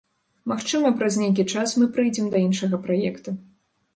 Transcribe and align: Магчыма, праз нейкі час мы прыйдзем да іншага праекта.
Магчыма, 0.51 0.89
праз 1.01 1.17
нейкі 1.23 1.43
час 1.57 1.75
мы 1.81 1.85
прыйдзем 1.97 2.31
да 2.37 2.43
іншага 2.47 2.79
праекта. 2.87 3.37